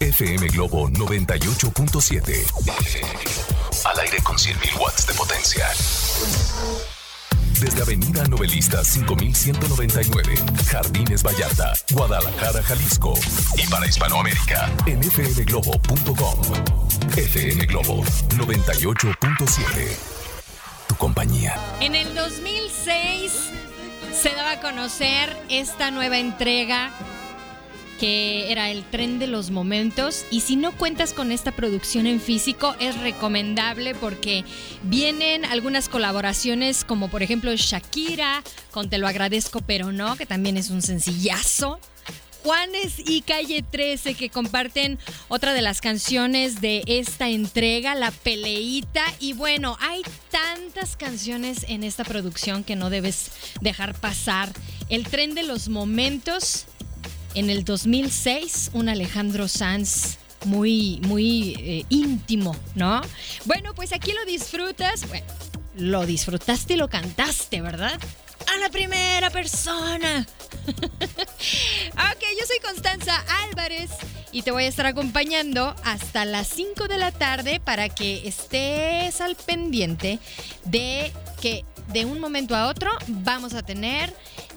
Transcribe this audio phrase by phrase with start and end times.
[0.00, 2.44] FM Globo 98.7.
[3.84, 5.66] Al aire con 100.000 watts de potencia.
[7.60, 10.34] Desde Avenida Novelista 5199,
[10.66, 13.14] Jardines Vallarta, Guadalajara, Jalisco.
[13.56, 16.40] Y para Hispanoamérica, en fmglobo.com.
[17.16, 18.02] FM Globo
[18.36, 19.96] 98.7.
[20.88, 21.54] Tu compañía.
[21.80, 23.50] En el 2006
[24.12, 26.90] se daba a conocer esta nueva entrega
[27.98, 32.20] que era el tren de los momentos y si no cuentas con esta producción en
[32.20, 34.44] físico es recomendable porque
[34.82, 40.56] vienen algunas colaboraciones como por ejemplo Shakira con Te lo agradezco pero no, que también
[40.56, 41.78] es un sencillazo.
[42.44, 49.02] Juanes y Calle 13 que comparten otra de las canciones de esta entrega, La Peleita.
[49.18, 53.30] Y bueno, hay tantas canciones en esta producción que no debes
[53.62, 54.52] dejar pasar.
[54.90, 56.66] El tren de los momentos
[57.34, 63.00] en el 2006, un Alejandro Sanz muy, muy eh, íntimo, ¿no?
[63.44, 65.08] Bueno, pues aquí lo disfrutas.
[65.08, 65.26] Bueno,
[65.76, 67.98] lo disfrutaste y lo cantaste, ¿verdad?
[68.54, 70.26] A la primera persona.
[70.66, 73.90] ok, yo soy Constanza Álvarez
[74.32, 79.20] y te voy a estar acompañando hasta las 5 de la tarde para que estés
[79.20, 80.18] al pendiente
[80.64, 84.14] de que de un momento a otro vamos a tener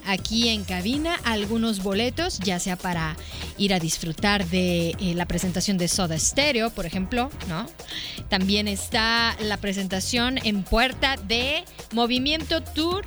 [0.07, 3.15] aquí en cabina algunos boletos, ya sea para
[3.57, 7.65] ir a disfrutar de eh, la presentación de Soda Stereo, por ejemplo, ¿no?
[8.29, 13.05] También está la presentación en puerta de Movimiento Tour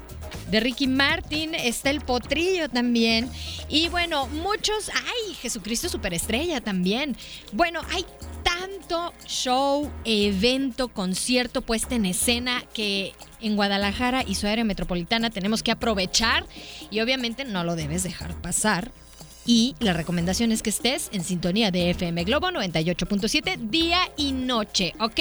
[0.51, 3.29] de Ricky Martin, está el potrillo también.
[3.69, 7.17] Y bueno, muchos, ay, Jesucristo Superestrella también.
[7.53, 8.05] Bueno, hay
[8.61, 15.63] tanto show, evento, concierto puesta en escena que en Guadalajara y su área metropolitana tenemos
[15.63, 16.45] que aprovechar
[16.91, 18.93] y obviamente no lo debes dejar pasar.
[19.47, 24.93] Y la recomendación es que estés en sintonía de FM Globo 98.7 día y noche,
[25.01, 25.21] ¿ok?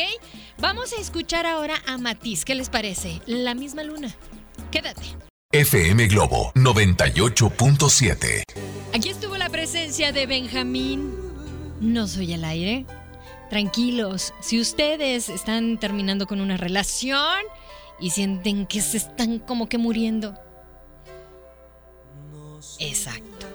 [0.58, 3.22] Vamos a escuchar ahora a Matiz, ¿qué les parece?
[3.26, 4.14] La misma luna.
[4.70, 5.16] Quédate.
[5.54, 8.44] FM Globo 98.7.
[8.94, 11.14] Aquí estuvo la presencia de Benjamín.
[11.80, 12.86] No soy el aire.
[13.50, 17.42] Tranquilos, si ustedes están terminando con una relación
[18.00, 20.36] y sienten que se están como que muriendo.
[22.80, 23.48] Exacto.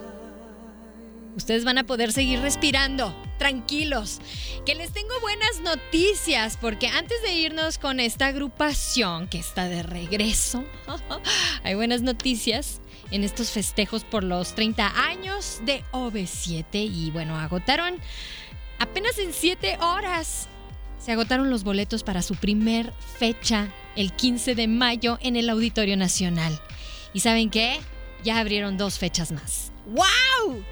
[1.37, 4.21] Ustedes van a poder seguir respirando, tranquilos.
[4.65, 9.83] Que les tengo buenas noticias, porque antes de irnos con esta agrupación que está de
[9.83, 10.65] regreso,
[11.65, 18.01] hay buenas noticias en estos festejos por los 30 años de OV7 y bueno, agotaron
[18.79, 20.49] Apenas en 7 horas
[20.99, 25.97] se agotaron los boletos para su primer fecha, el 15 de mayo, en el Auditorio
[25.97, 26.59] Nacional.
[27.13, 27.79] ¿Y saben qué?
[28.23, 29.71] Ya abrieron dos fechas más.
[29.87, 30.63] ¡Wow!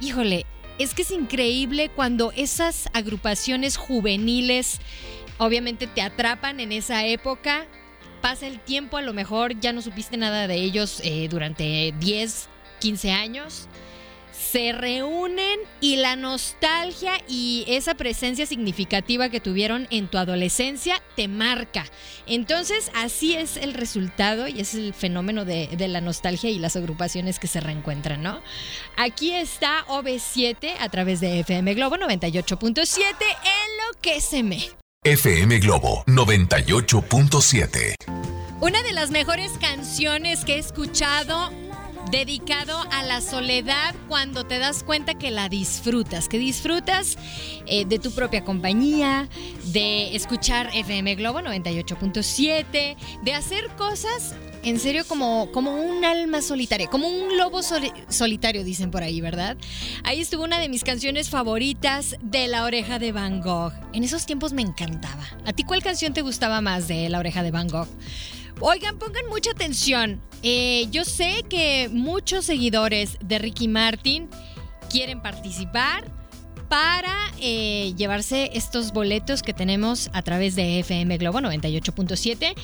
[0.00, 0.46] Híjole,
[0.78, 4.80] es que es increíble cuando esas agrupaciones juveniles
[5.38, 7.66] obviamente te atrapan en esa época.
[8.20, 12.48] Pasa el tiempo, a lo mejor ya no supiste nada de ellos eh, durante 10,
[12.80, 13.66] 15 años
[14.40, 21.28] se reúnen y la nostalgia y esa presencia significativa que tuvieron en tu adolescencia te
[21.28, 21.84] marca.
[22.26, 27.38] Entonces, así es el resultado y es el fenómeno de, la nostalgia y las agrupaciones
[27.38, 28.40] que se reencuentran, ¿no?
[28.96, 33.14] Aquí está OB7 a través de FM Globo 98.7
[34.32, 34.68] en me
[35.04, 37.94] FM Globo 98.7.
[38.60, 41.50] Una de las mejores canciones que he escuchado
[42.10, 47.16] dedicado a la soledad cuando te das cuenta que la disfrutas, que disfrutas
[47.66, 49.28] eh, de tu propia compañía,
[49.72, 56.86] de escuchar FM Globo 98.7, de hacer cosas en serio como, como un alma solitaria,
[56.88, 57.60] como un lobo
[58.08, 59.56] solitario, dicen por ahí, ¿verdad?
[60.04, 63.72] Ahí estuvo una de mis canciones favoritas de La Oreja de Van Gogh.
[63.92, 65.26] En esos tiempos me encantaba.
[65.46, 67.88] ¿A ti cuál canción te gustaba más de La Oreja de Van Gogh?
[68.62, 70.20] Oigan, pongan mucha atención.
[70.42, 74.28] Eh, yo sé que muchos seguidores de Ricky Martin
[74.90, 76.04] quieren participar
[76.68, 82.54] para eh, llevarse estos boletos que tenemos a través de FM Globo 98.7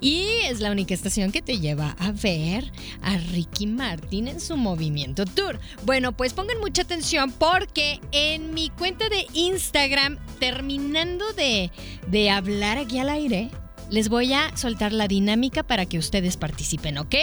[0.00, 2.70] y es la única estación que te lleva a ver
[3.00, 5.58] a Ricky Martin en su movimiento tour.
[5.84, 11.72] Bueno, pues pongan mucha atención porque en mi cuenta de Instagram, terminando de,
[12.08, 13.50] de hablar aquí al aire,
[13.90, 17.14] les voy a soltar la dinámica para que ustedes participen, ¿ok?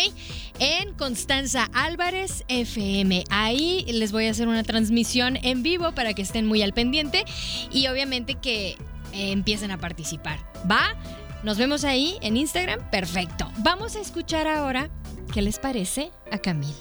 [0.60, 3.26] En Constanza Álvarez FM.
[3.30, 7.26] Ahí les voy a hacer una transmisión en vivo para que estén muy al pendiente
[7.72, 8.78] y obviamente que
[9.14, 10.40] eh, empiecen a participar.
[10.70, 10.96] ¿Va?
[11.44, 12.90] Nos vemos ahí en Instagram.
[12.90, 13.52] Perfecto.
[13.58, 14.90] Vamos a escuchar ahora
[15.34, 16.74] qué les parece a Camila.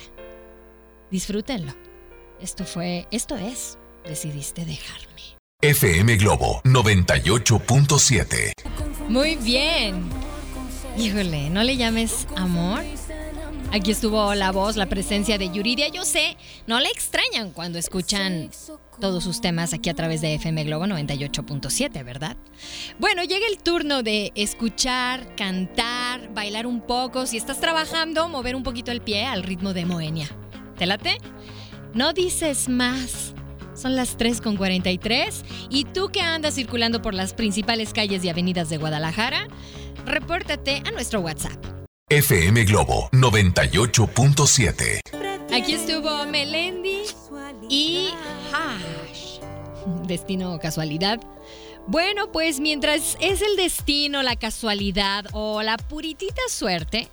[1.11, 1.75] Disfrútenlo.
[2.41, 5.09] Esto fue, esto es, decidiste dejarme.
[5.61, 8.92] FM Globo 98.7.
[9.13, 10.09] Muy bien.
[10.97, 12.81] Híjole, no le llames amor.
[13.71, 15.89] Aquí estuvo la voz, la presencia de Yuridia.
[15.89, 18.49] Yo sé, no le extrañan cuando escuchan
[19.01, 22.39] todos sus temas aquí a través de FM Globo 98.7, ¿verdad?
[22.99, 27.27] Bueno, llega el turno de escuchar, cantar, bailar un poco.
[27.27, 30.31] Si estás trabajando, mover un poquito el pie al ritmo de Moenia.
[30.79, 31.19] ¿Te late?
[31.93, 33.35] No dices más.
[33.83, 38.77] Son las 3.43 y tú que andas circulando por las principales calles y avenidas de
[38.77, 39.49] Guadalajara,
[40.07, 41.59] repórtate a nuestro WhatsApp.
[42.09, 45.01] FM Globo 98.7.
[45.53, 47.03] Aquí estuvo Melendi
[47.69, 48.11] y
[48.53, 49.41] Hash.
[50.07, 51.19] Destino o casualidad.
[51.89, 57.09] Bueno, pues mientras es el destino, la casualidad o la puritita suerte,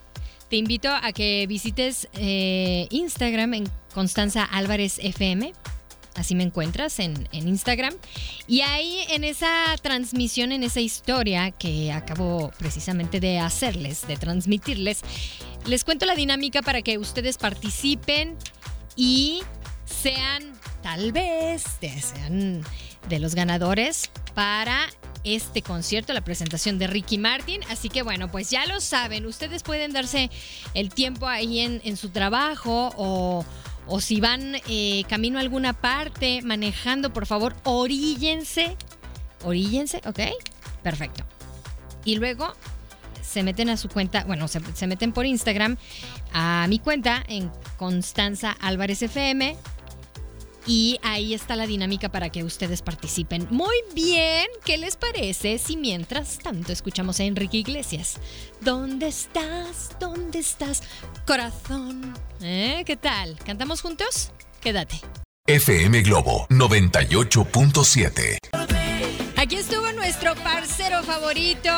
[0.51, 5.51] te invito a que visites eh, Instagram en Constanza Álvarez FM
[6.19, 7.93] Así me encuentras en, Instagram.
[8.45, 15.01] Y ahí en esa transmisión, en esa historia que acabo precisamente de hacerles, de transmitirles,
[15.65, 18.35] les cuento la dinámica para que ustedes participen
[18.97, 19.41] y
[19.85, 20.43] sean,
[20.83, 22.63] tal vez, sean
[23.07, 24.89] de los ganadores para
[25.23, 27.61] este concierto, la presentación de Ricky Martin.
[27.69, 30.29] Así que bueno, pues ya lo saben, ustedes pueden darse
[30.73, 33.45] el tiempo ahí en, en su trabajo o
[33.89, 38.77] o si van eh, camino a alguna parte manejando, por favor, oríllense.
[39.43, 40.19] Oríllense, ¿ok?
[40.83, 41.25] Perfecto.
[42.05, 42.53] Y luego
[43.21, 45.77] se meten a su cuenta, bueno, se, se meten por Instagram
[46.33, 49.57] a mi cuenta en Constanza Álvarez FM
[50.65, 53.47] y ahí está la dinámica para que ustedes participen.
[53.49, 58.17] Muy bien, ¿qué les parece si mientras tanto escuchamos a Enrique Iglesias?
[58.61, 59.91] ¿Dónde estás?
[59.99, 60.83] ¿Dónde estás?
[61.25, 62.13] Corazón.
[62.41, 62.83] ¿Eh?
[62.85, 63.37] ¿Qué tal?
[63.45, 64.31] ¿Cantamos juntos?
[64.61, 65.01] Quédate.
[65.47, 68.37] FM Globo 98.7.
[69.35, 71.71] Aquí estuvo nuestro parcero favorito,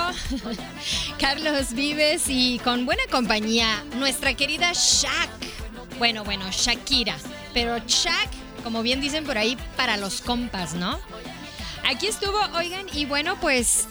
[1.20, 5.30] Carlos Vives, y con buena compañía, nuestra querida Shak.
[6.00, 7.16] Bueno, bueno, Shakira.
[7.54, 11.00] Pero Shak como bien dicen por ahí, para los compas, ¿no?
[11.90, 13.88] Aquí estuvo, oigan, y bueno, pues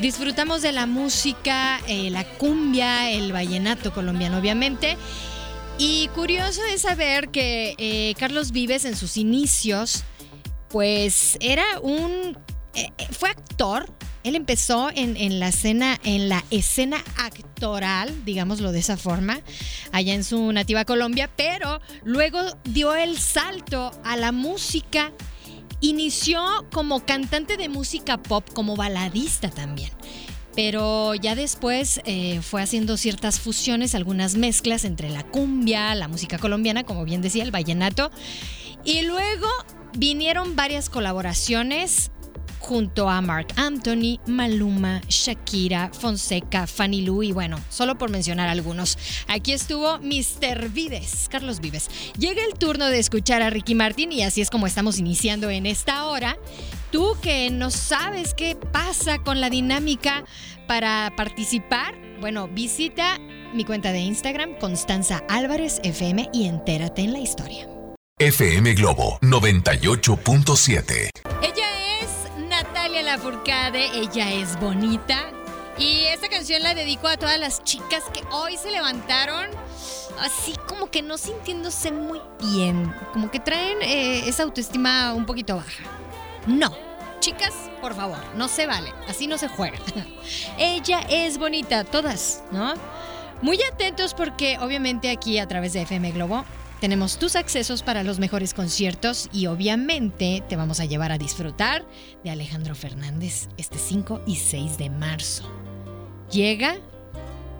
[0.00, 4.96] disfrutamos de la música, eh, la cumbia, el vallenato colombiano, obviamente.
[5.78, 10.04] Y curioso es saber que eh, Carlos Vives en sus inicios,
[10.68, 12.38] pues era un...
[12.74, 13.88] Eh, fue actor,
[14.26, 19.40] él empezó en, la escena, en la escena actoral, digámoslo de esa forma,
[19.92, 25.12] allá en su nativa Colombia, pero luego dio el salto a la música.
[25.80, 26.42] Inició
[26.72, 29.90] como cantante de música pop, como baladista también
[30.56, 36.38] pero ya después eh, fue haciendo ciertas fusiones, algunas mezclas entre la cumbia, la música
[36.38, 38.10] colombiana, como bien decía, el vallenato,
[38.82, 39.48] y luego
[39.98, 42.10] vinieron varias colaboraciones
[42.66, 48.98] junto a Mark Anthony, Maluma, Shakira, Fonseca, Fanny Lu y bueno, solo por mencionar algunos.
[49.28, 50.68] Aquí estuvo Mr.
[50.70, 51.88] Vives, Carlos Vives.
[52.18, 55.64] Llega el turno de escuchar a Ricky Martin y así es como estamos iniciando en
[55.64, 56.36] esta hora.
[56.90, 60.24] Tú que no sabes qué pasa con la dinámica
[60.66, 63.20] para participar, bueno, visita
[63.54, 67.68] mi cuenta de Instagram, Constanza Álvarez FM y entérate en la historia.
[68.18, 71.10] FM Globo 98.7.
[71.42, 71.65] Ella
[73.02, 75.30] la Furcade, ella es bonita.
[75.78, 79.50] Y esta canción la dedico a todas las chicas que hoy se levantaron
[80.20, 85.56] así como que no sintiéndose muy bien, como que traen eh, esa autoestima un poquito
[85.56, 85.82] baja.
[86.46, 86.74] No,
[87.20, 89.76] chicas, por favor, no se vale, así no se juega.
[90.58, 92.74] ella es bonita, todas, ¿no?
[93.42, 96.46] Muy atentos porque obviamente aquí a través de FM Globo
[96.80, 101.86] tenemos tus accesos para los mejores conciertos y obviamente te vamos a llevar a disfrutar
[102.24, 105.50] de Alejandro Fernández este 5 y 6 de marzo.
[106.30, 106.76] Llega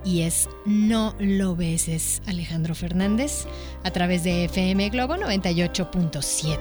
[0.05, 3.47] y es No lo beses Alejandro Fernández
[3.83, 6.59] a través de FM Globo 98.7.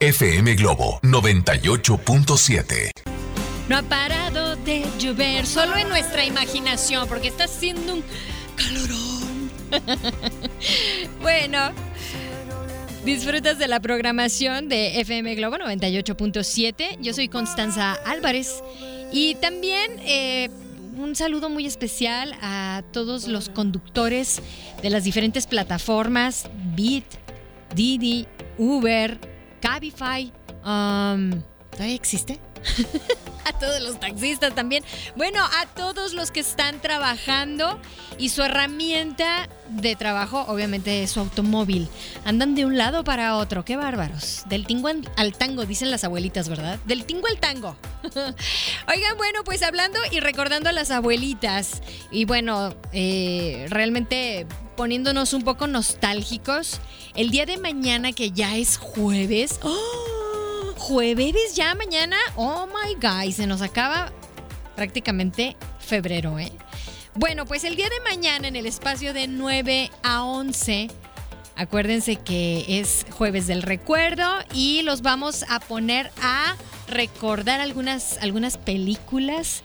[0.00, 2.90] FM Globo 98.7.
[3.68, 8.04] No ha parado de llover, solo en nuestra imaginación, porque está haciendo un
[8.56, 9.03] calorón.
[11.22, 11.70] bueno,
[13.04, 16.98] disfrutas de la programación de FM Globo 98.7.
[17.00, 18.62] Yo soy Constanza Álvarez
[19.12, 20.50] y también eh,
[20.96, 24.40] un saludo muy especial a todos los conductores
[24.82, 27.04] de las diferentes plataformas, Beat,
[27.74, 28.26] Didi,
[28.58, 29.18] Uber,
[29.60, 30.32] Cabify.
[30.64, 32.38] Um, ¿Todavía existe?
[33.48, 34.84] a todos los taxistas también.
[35.16, 37.78] Bueno, a todos los que están trabajando
[38.18, 41.88] y su herramienta de trabajo, obviamente, es su automóvil.
[42.24, 43.64] Andan de un lado para otro.
[43.64, 44.42] Qué bárbaros.
[44.46, 46.78] Del tingo al tango, dicen las abuelitas, ¿verdad?
[46.84, 47.76] Del tingo al tango.
[48.14, 51.82] Oigan, bueno, pues hablando y recordando a las abuelitas.
[52.10, 54.46] Y bueno, eh, realmente
[54.76, 56.80] poniéndonos un poco nostálgicos.
[57.14, 59.60] El día de mañana, que ya es jueves.
[59.62, 60.13] ¡Oh!
[60.84, 62.18] Jueves ya mañana.
[62.36, 64.12] Oh my God, se nos acaba
[64.76, 66.52] prácticamente febrero, ¿eh?
[67.14, 70.88] Bueno, pues el día de mañana en el espacio de 9 a 11,
[71.56, 76.54] acuérdense que es jueves del recuerdo y los vamos a poner a
[76.86, 79.62] recordar algunas, algunas películas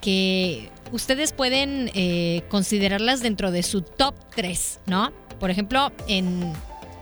[0.00, 5.12] que ustedes pueden eh, considerarlas dentro de su top 3, ¿no?
[5.38, 6.52] Por ejemplo, en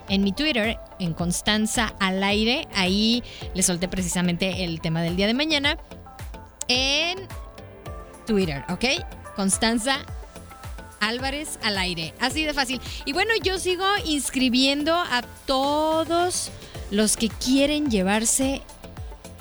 [0.09, 2.69] en mi Twitter, en Constanza al aire.
[2.75, 3.23] Ahí
[3.55, 5.79] le solté precisamente el tema del día de mañana.
[6.69, 7.19] En
[8.27, 8.85] Twitter, ¿ok?
[9.37, 9.99] Constanza
[11.01, 12.15] Álvarez al aire.
[12.21, 12.81] Así de fácil.
[13.05, 16.51] Y bueno, yo sigo inscribiendo a todos
[16.91, 18.63] los que quieren llevarse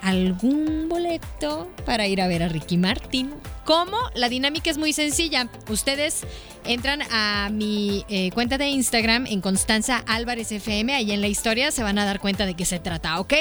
[0.02, 3.32] algún boleto para ir a ver a Ricky Martin.
[3.66, 3.98] ¿Cómo?
[4.14, 5.48] La dinámica es muy sencilla.
[5.70, 6.26] Ustedes
[6.66, 10.94] entran a mi eh, cuenta de Instagram en Constanza Álvarez FM.
[10.94, 13.34] Ahí en la historia se van a dar cuenta de qué se trata, ¿ok?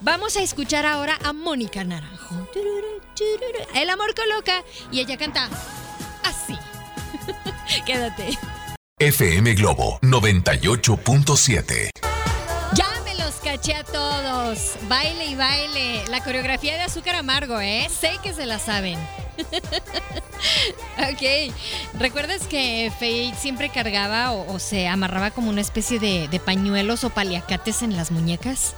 [0.00, 2.48] Vamos a escuchar ahora a Mónica Naranjo.
[3.74, 5.48] El amor coloca y ella canta
[6.24, 6.56] así.
[7.86, 8.38] Quédate.
[8.98, 11.90] FM Globo 98.7.
[12.74, 14.74] Ya me los caché a todos.
[14.88, 16.04] Baile y baile.
[16.08, 17.88] La coreografía de azúcar amargo, ¿eh?
[17.90, 18.98] Sé que se la saben.
[20.98, 21.52] Ok.
[21.98, 27.82] ¿Recuerdas que Faye siempre cargaba o, se amarraba como una especie de, pañuelos o paliacates
[27.82, 28.74] en las muñecas?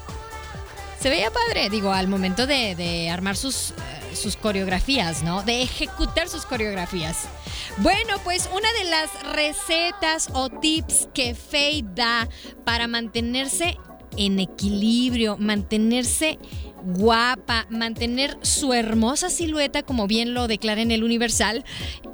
[1.00, 5.42] Se veía padre, digo, al momento de, armar sus, eh, sus coreografías, ¿no?
[5.42, 7.24] De ejecutar sus coreografías.
[7.78, 12.28] Bueno, pues una de las recetas o tips que Faye da
[12.64, 13.76] para mantenerse
[14.16, 16.38] en equilibrio, mantenerse
[16.84, 21.64] guapa, mantener su hermosa silueta, como bien lo declara en el Universal,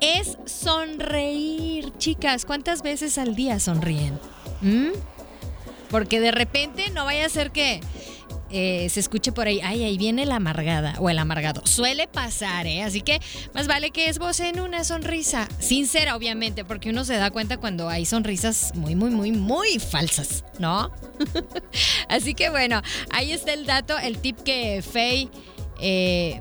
[0.00, 1.92] es sonreír.
[1.98, 4.18] Chicas, ¿cuántas veces al día sonríen?
[4.62, 4.90] ¿Mm?
[5.90, 7.80] Porque de repente no vaya a ser que
[8.52, 11.62] eh, se escuche por ahí, ay, ahí viene la amargada o el amargado.
[11.66, 12.82] Suele pasar, ¿eh?
[12.82, 13.20] Así que
[13.54, 15.48] más vale que esbocen una sonrisa.
[15.58, 20.44] Sincera, obviamente, porque uno se da cuenta cuando hay sonrisas muy, muy, muy, muy falsas,
[20.58, 20.90] ¿no?
[22.08, 25.30] Así que bueno, ahí está el dato, el tip que Faye
[25.80, 26.40] eh,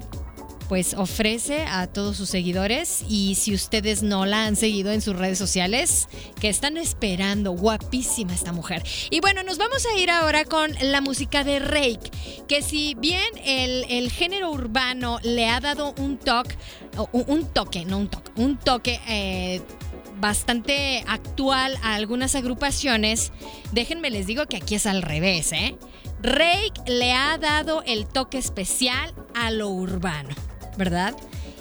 [0.70, 5.16] pues ofrece a todos sus seguidores y si ustedes no la han seguido en sus
[5.16, 6.08] redes sociales,
[6.40, 8.84] que están esperando, guapísima esta mujer.
[9.10, 12.12] Y bueno, nos vamos a ir ahora con la música de Rake,
[12.48, 16.56] que si bien el, género urbano le ha dado un toque,
[17.14, 19.02] un, toque, no un toque, un toque...
[19.10, 19.62] Eh,
[20.22, 23.32] bastante actual a algunas agrupaciones,
[23.72, 25.78] déjenme les digo que aquí es al revés, ¿eh?
[26.22, 30.36] Rake le ha dado el toque especial a lo urbano.
[30.80, 31.16] ¿Verdad?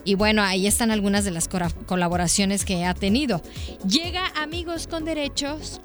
[0.04, 3.42] Y bueno, ahí están algunas de las colaboraciones que ha tenido.
[3.86, 5.82] Llega Amigos con Derechos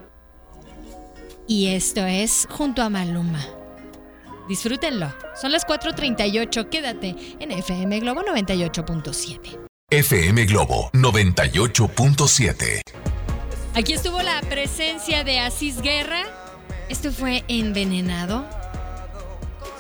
[1.46, 3.46] y esto es junto a Maluma.
[4.48, 5.14] Disfrútenlo.
[5.36, 6.70] Son las 4:38.
[6.70, 9.60] Quédate en FM Globo 98.7.
[9.90, 12.82] FM Globo 98.7.
[13.74, 16.24] Aquí estuvo la presencia de Asís Guerra.
[16.88, 18.46] Esto fue Envenenado.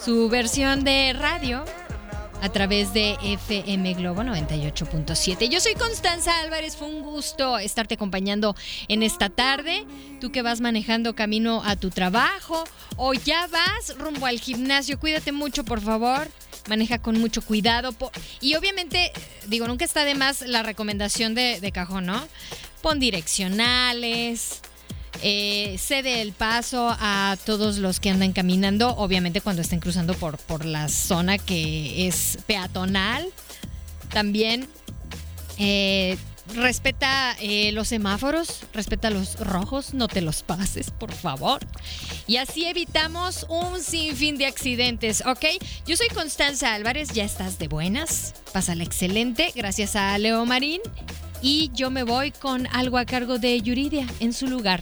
[0.03, 1.63] Su versión de radio
[2.43, 5.47] a través de FM Globo 98.7.
[5.47, 8.53] Yo soy Constanza Álvarez, fue un gusto estarte acompañando
[8.89, 9.85] en esta tarde.
[10.19, 12.65] Tú que vas manejando camino a tu trabajo
[12.97, 16.27] o ya vas rumbo al gimnasio, cuídate mucho, por favor.
[16.67, 17.95] Maneja con mucho cuidado.
[18.41, 19.13] Y obviamente,
[19.47, 22.27] digo, nunca está de más la recomendación de, de cajón, ¿no?
[22.81, 24.59] Pon direccionales,
[25.25, 30.37] eh, cede el paso a todos los que andan caminando, obviamente cuando estén cruzando por,
[30.37, 33.25] por la zona que es peatonal.
[34.09, 34.67] También
[35.57, 36.17] eh,
[36.53, 41.65] respeta eh, los semáforos, respeta los rojos, no te los pases, por favor.
[42.27, 45.45] Y así evitamos un sinfín de accidentes, ¿ok?
[45.85, 50.81] Yo soy Constanza Álvarez, ya estás de buenas, pásala excelente, gracias a Leo Marín.
[51.41, 54.81] Y yo me voy con algo a cargo de Yuridia en su lugar.